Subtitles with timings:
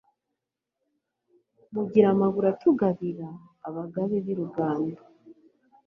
[1.73, 3.27] Mugira amaguru atugabira,
[3.67, 5.01] Abagabe b'i Ruganda